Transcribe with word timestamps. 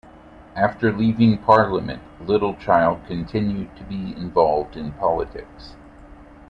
After 0.55 0.91
leaving 0.91 1.37
Parliament, 1.37 2.01
Littlechild 2.21 3.05
continued 3.05 3.75
to 3.75 3.83
be 3.83 4.15
involved 4.17 4.75
in 4.75 4.93
politics. 4.93 5.75